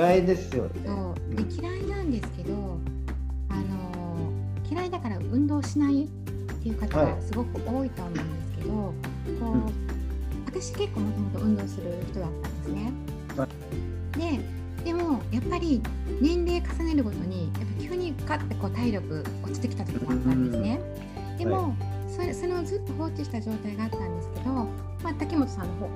[0.00, 0.70] 嫌いですよね。
[0.86, 2.54] そうで嫌いなんですけど、
[3.50, 4.32] あの
[4.70, 6.06] 嫌いだから運動しないっ
[6.62, 8.94] ていう方がすごく多いと思うんですけど、こ
[9.28, 9.90] う、うん
[10.46, 12.92] 私結構もともと運動する人だったんですね。
[13.36, 13.48] は
[14.16, 15.80] ででもやっぱり
[16.20, 20.80] 年齢重ねるごとにやっぱ急にガッてこう体力落ちてきた時があったんですね。
[21.38, 21.74] でも、
[22.08, 25.88] それそれをずっと放置した状態があったんですけど、まあ、竹本さんの方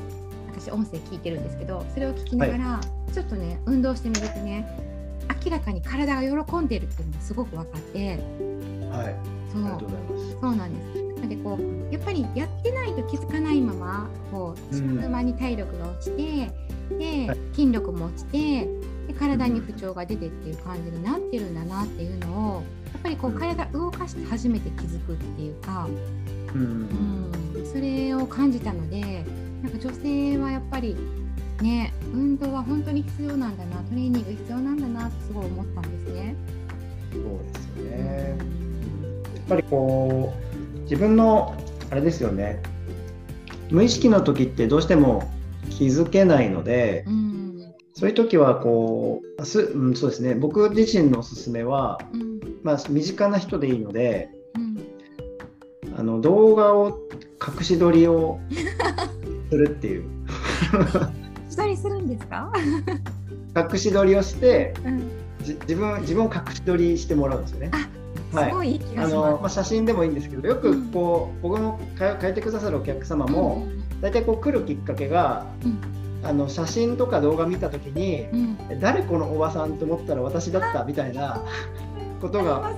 [0.64, 2.80] 私音声聞いてるんですけどそれを聞きながら、
[3.12, 4.66] ちょっとね運動してみるとね
[5.44, 8.18] 明らかに体が喜んでるっていうのがすごく分かって
[8.90, 9.16] はい。
[9.52, 10.40] そうありがとうございます。
[10.40, 11.04] そうなんです。
[11.14, 16.50] なのでこうやっぱりやってないと気づかないままこううん知らぬ間に体力が落ちて、
[16.96, 18.66] ではい筋力も落ちて
[19.06, 22.62] で体に不調が出てっていう感じになってるんだなっていうのを
[22.92, 25.88] やっぱりこううん体動かして初めて気づくっていうか、
[26.54, 26.88] うん。
[27.54, 29.24] うん、それを感じたので
[29.64, 30.94] なんか女性はやっぱり
[31.62, 36.36] ね運動は本当に必要なんだなトレーニング必要なんだなってすごい思ったんですね。
[37.10, 37.22] そう
[37.54, 38.36] ですよね。
[39.36, 40.34] やっぱりこ
[40.76, 41.54] う自分の
[41.90, 42.62] あれですよね。
[43.70, 45.32] 無意識の時ってどうしても
[45.70, 50.34] 気づけないのでう、んそういう時はこうす、うん、そうですね。
[50.34, 54.76] 僕自身のおすすめは、うんまあ身近な人でいいので、うん
[55.96, 56.98] あの動画を
[57.40, 58.40] 隠し撮りを
[59.54, 60.04] するっていう。
[61.50, 62.52] したりするんですか？
[63.56, 65.08] 隠し撮りをしてうん。
[65.42, 67.70] じ自分自分を隠し撮りしてもらうんですよね。
[68.32, 68.76] はい。
[68.76, 73.32] いあのまあ、写真でもいいんですけどよくこう、僕の通変えてくださるお客様す。
[73.32, 73.68] も、
[74.00, 75.78] 大体こう来るきっかけが、うん。
[76.28, 78.26] あの写真とか動画見た時に、
[78.80, 80.82] 誰このおばさんと思ったら私だった？
[80.84, 81.40] みたいな
[82.20, 82.72] ことが。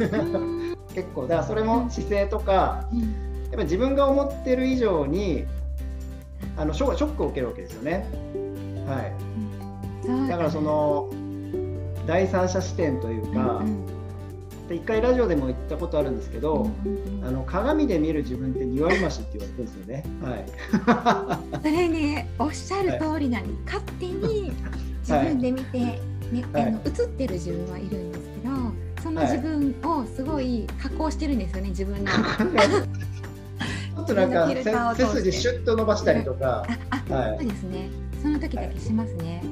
[0.94, 3.00] 結構だからそれも姿勢とかうん。
[3.00, 3.10] やっ
[3.52, 5.44] ぱり自分が思ってる以上に
[6.56, 8.06] あのショショックを受けるわけですよね。
[8.86, 11.08] はい、だからその
[12.06, 14.00] 第三者視点というか、うん
[14.70, 17.24] で一回ラジオでも言ったことあるんですけうんど、うんうん。
[17.26, 20.04] あの鏡で見る自分って2割増しって言われてるんですよね。
[20.22, 21.58] はい。
[21.60, 24.52] それねおっしゃる通りなんです、勝手に
[25.00, 26.00] 自分で見て、ね
[26.52, 26.62] はい。
[26.68, 28.54] あの映ってる自分はいるんですけど
[29.02, 32.12] その自分をすごい加工してるんですよね自分の。
[34.14, 37.38] となんか背筋シュッと伸ばしたりとか、ああ、はい。
[37.38, 37.90] そうですね。
[38.22, 39.42] その時だけしますね。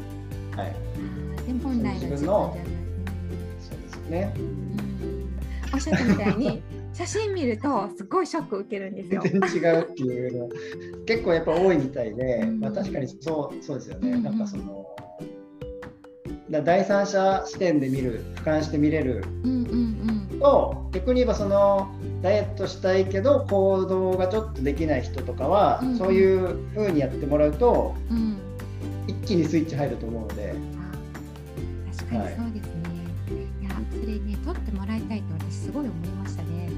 [0.57, 0.75] はい、
[1.47, 2.49] でも本来の自分じゃない。
[3.61, 4.35] そうですよね。
[4.37, 4.43] うん。
[4.43, 4.79] うん
[5.73, 6.63] おっしゃったみたいに
[6.95, 9.23] 写真見るとすごいショック受けるんですよ。
[9.23, 10.49] 全然違うっていうの。
[11.05, 12.61] 結構やっぱ多いみたいで、うん。
[12.61, 14.23] まあ、確かにそうそうですよね、うんうん。
[14.25, 14.87] なんかその
[16.51, 21.89] だ第三者視点で見る俯瞰して見れるうんうんと逆に言えばその
[22.23, 28.39] ダイエットしたいけど行動がちょっとできない人とかは、うんうんそういう風にやってもらうとうんうん。
[29.09, 32.89] 一気にスイッチ入ると思うので、あ確かにそうですね。
[33.61, 36.69] い、やそれね撮ってもらいたいと私すごい思いましたね。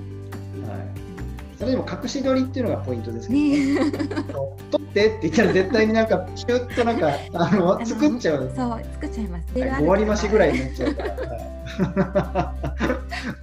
[0.66, 4.24] はい、それでも隠し撮りっていうのがポイントですけど、ね、 ね
[4.70, 9.46] 撮ってって言ったら絶対になんかシュッとなんかあのの作っちゃうそう作っちゃいます。
[9.54, 11.59] 5割増しぐらいになっちゃうから。
[11.78, 12.54] は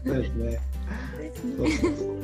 [0.06, 0.60] い、そうですね。
[1.18, 1.72] ですそうね。
[1.78, 2.18] そうそう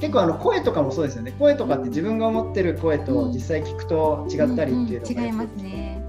[0.00, 1.32] 結構あの声とかもそうですよね。
[1.38, 6.04] 声とかって自分が思ってる声と実際聞くと違ったりっていうのが、んん違いますね。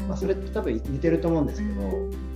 [0.00, 1.80] うんまあそれって多分似てると思うんですけど。
[1.80, 2.32] うん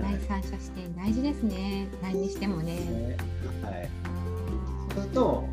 [0.00, 1.88] 第三者視点大事ですね。
[2.02, 2.76] 何にしてもね。
[2.76, 3.16] ね
[3.62, 3.88] はい。
[4.04, 5.48] あそうすると、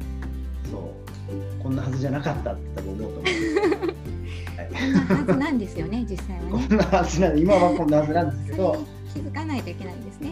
[0.72, 3.62] そうこんなはずじゃなかったって多分思うと思うんですよ。
[3.62, 6.68] はいーこんなはずなんですよね実際はね。
[6.70, 9.01] こんなはずなんで今はこんなはずなんですけど。
[9.14, 10.32] 気づかないといけないんですね。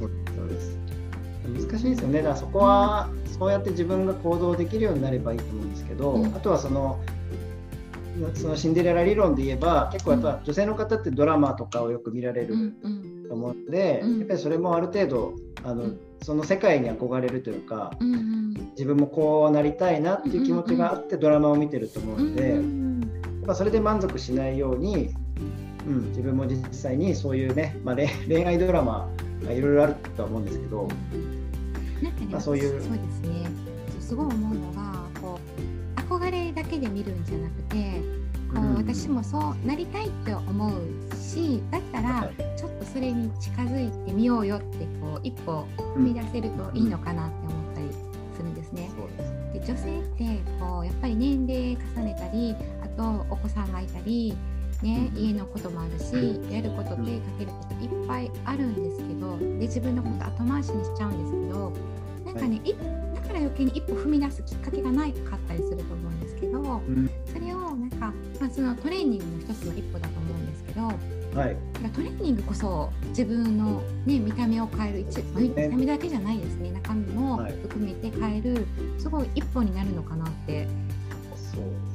[0.00, 0.78] そうです。
[1.68, 2.18] 難しいですよね。
[2.18, 6.26] だからそこは、そうやって自分が行動できるようになればいいと思うんですけど、うん。
[6.26, 7.00] あとはその
[8.34, 12.74] そのシンデレラ理論で言えば結構やっぱ女性の方ってドラマとかをよく見られる
[13.28, 15.34] と思うので、うんやっぱりそれもある程度
[15.64, 16.00] あの、うん。
[16.22, 18.54] その世界に憧れるというかうんうん。
[18.72, 22.89] 自分もこうなりたいなっていう気持ちがあってドラマを見てると思うので、うんうやん
[23.50, 25.10] っぱそれで満足しないように、
[25.86, 29.08] うん、自分も実際にそういうね、まあ、恋 恋愛ドラマ
[29.44, 30.88] がいろいろあるとは思うんですけど。
[32.00, 32.80] なんかね、まあそういう。
[32.82, 33.50] そうですね。
[34.00, 35.38] すごい思うのがこ
[35.98, 38.00] う憧れだけで見るんじゃなくて
[38.54, 38.74] こう、うん。
[38.76, 42.58] 私もそうなりたいって思うしだったらはい。
[42.58, 47.88] ちょっとそれに近づいてみようよってこう一歩踏み出せるといいのかなって思ったり
[48.36, 48.90] するんですね。
[48.96, 49.40] そうです。
[49.52, 54.36] で女性ってこうやっぱり年齢重ねたりあとお子さんがいたり、
[54.82, 56.12] ね、うん家のこともあるし
[56.52, 61.72] やること手かけることいっぱいあるんですけどで自分のこと後回しにしちゃうんですけど
[62.24, 62.74] なんかね、い。
[63.14, 67.10] だから余計に一歩踏み出すきっかけがないかったりすると思うんですけどうん。
[67.26, 70.82] それをなんか、まあ、そのトレーニングの一つの一歩だと思うんですけど
[71.34, 71.56] はい、
[71.94, 76.72] トレーニングこそ自分の、ね、見た目を変える一見た目だけじゃないですね。
[76.72, 78.66] 中身も含めて変える、
[78.98, 80.66] すごい一歩になるのかなって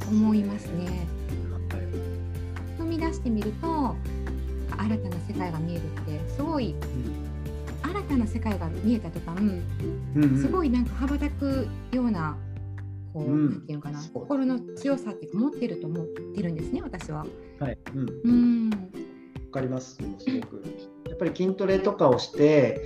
[0.07, 1.07] 思いますね。
[1.69, 3.95] はい、踏み出してみると
[4.77, 9.63] 新たな世界が見えるってすごい、うん、新たな世界が見えた途端、うん
[10.15, 12.37] うん、すごいなんか羽ばたくような
[13.13, 17.25] こう、うん、なんていうかな心の強さって持ってると思ってるんですね私は。
[17.59, 18.69] はい、うん、うん。
[19.55, 19.95] かります。
[19.95, 20.63] すごく。
[21.07, 22.81] やっぱり筋トレとかをして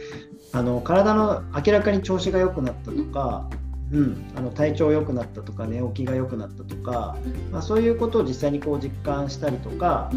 [0.53, 3.49] あの体の明らかに調子が良くなったとか、
[3.91, 7.17] うん、あの体調良くなったとか寝起きが良くなったとか、
[7.51, 10.11] まあ、そういうことを実際にこう実感したりとか、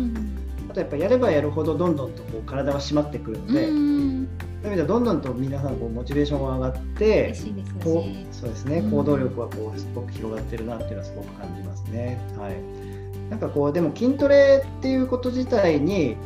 [0.69, 4.29] あとやっぱやればやるほどどんどんとこう体は締まってくるので、そういう
[4.65, 7.35] 意味ではどんどんと皆さんこうモチベーションが上がって
[7.83, 8.83] こうそうですね。
[8.83, 12.21] 行動力はこうすごく広がってるなっていうのはすごく感じますね。
[12.39, 16.17] はい、なんかこうでも筋トレっていうこと自体に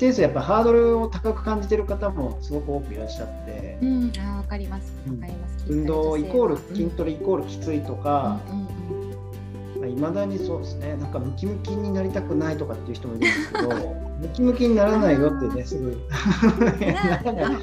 [0.00, 4.92] 定数やっぱハードルを高く感じてる方もすごく多くいらっしゃって、うん、あわかります。
[5.06, 8.40] わかります、運動イコール筋トレイコールきついとか、
[9.86, 10.96] いまあ、だにそうですね。
[10.96, 13.68] なんかムキムキになりたくないとかっていう人もいるんですけど
[14.20, 15.98] ムキムキにならないよってねすぐ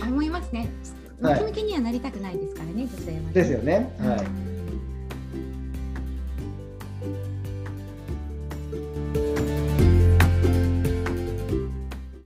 [0.07, 0.69] 思いますね。
[1.19, 3.95] ムキムキにはなりたくないですからね、女性は、ね、ですよね。
[3.99, 4.56] はい